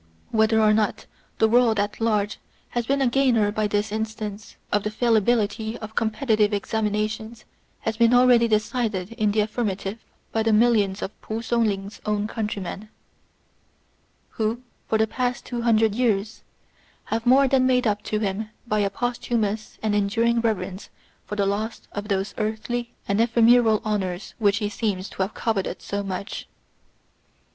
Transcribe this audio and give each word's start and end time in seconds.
Whether 0.31 0.59
or 0.59 0.73
not 0.73 1.05
the 1.37 1.47
world 1.47 1.79
at 1.79 2.01
large 2.01 2.39
has 2.69 2.87
been 2.87 3.03
a 3.03 3.07
gainer 3.07 3.51
by 3.51 3.67
this 3.67 3.91
instance 3.91 4.55
of 4.71 4.81
the 4.81 4.89
fallibility 4.89 5.77
of 5.77 5.93
com 5.93 6.09
petitive 6.09 6.53
examinations 6.53 7.45
has 7.81 7.97
been 7.97 8.11
already 8.11 8.47
decided 8.47 9.11
in 9.11 9.31
the 9.31 9.41
affirmative 9.41 9.99
by 10.31 10.41
the 10.41 10.53
millions 10.53 11.03
of 11.03 11.11
P'u 11.21 11.43
Sung 11.43 11.65
ling's 11.65 12.01
own 12.03 12.25
countrymen, 12.25 12.89
who 14.29 14.63
for 14.89 14.97
the 14.97 15.05
past 15.05 15.45
two 15.45 15.61
hundred 15.61 15.93
years 15.93 16.41
have 17.13 17.27
more 17.27 17.47
than 17.47 17.67
made 17.67 17.85
up 17.85 18.01
to 18.01 18.17
him 18.17 18.49
by 18.65 18.79
a 18.79 18.89
post 18.89 19.27
humous 19.29 19.77
and 19.83 19.93
enduring 19.93 20.41
reverence 20.41 20.89
for 21.25 21.35
the 21.35 21.45
loss 21.45 21.87
of 21.91 22.05
^ 22.05 22.07
those 22.07 22.33
earthly 22.39 22.91
and 23.07 23.21
ephemeral 23.21 23.79
honours 23.85 24.33
which 24.39 24.57
he 24.57 24.67
seems 24.67 25.07
to 25.09 25.21
have 25.21 25.35
coveted 25.35 25.79
so 25.79 26.01
much. 26.01 26.47
III. 26.47 26.47
BIBLIOGRAPHICAL. 26.47 26.47